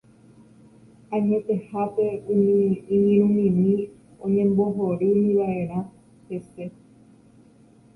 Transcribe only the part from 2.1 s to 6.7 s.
umi iñirũmimi oñembohorýmivaʼerã hese.